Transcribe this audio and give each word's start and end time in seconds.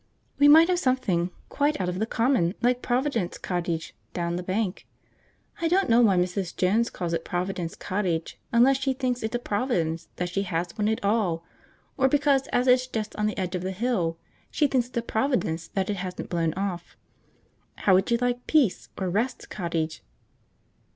"We 0.39 0.47
might 0.47 0.67
have 0.67 0.79
something 0.79 1.29
quite 1.47 1.79
out 1.79 1.87
of 1.87 1.99
the 1.99 2.07
common, 2.07 2.55
like 2.59 2.81
'Providence 2.81 3.37
Cottage,' 3.37 3.93
down 4.13 4.35
the 4.35 4.41
bank. 4.41 4.87
I 5.61 5.67
don't 5.67 5.89
know 5.91 6.01
why 6.01 6.17
Mrs. 6.17 6.57
Jones 6.57 6.89
calls 6.89 7.13
it 7.13 7.23
Providence 7.23 7.75
Cottage, 7.75 8.39
unless 8.51 8.77
she 8.77 8.93
thinks 8.93 9.21
it's 9.21 9.35
a 9.35 9.37
providence 9.37 10.07
that 10.15 10.29
she 10.29 10.41
has 10.41 10.75
one 10.75 10.89
at 10.89 11.05
all; 11.05 11.43
or 11.97 12.07
because, 12.07 12.47
as 12.47 12.65
it's 12.65 12.87
just 12.87 13.15
on 13.15 13.27
the 13.27 13.37
edge 13.37 13.53
of 13.53 13.61
the 13.61 13.69
hill, 13.71 14.17
she 14.49 14.65
thinks 14.65 14.87
it's 14.87 14.97
a 14.97 15.03
providence 15.03 15.67
that 15.67 15.87
it 15.87 15.97
hasn't 15.97 16.29
blown 16.29 16.55
off. 16.55 16.97
How 17.75 17.93
would 17.93 18.09
you 18.09 18.17
like 18.19 18.47
'Peace' 18.47 18.89
or 18.97 19.07
'Rest' 19.07 19.51
Cottage?" 19.51 20.01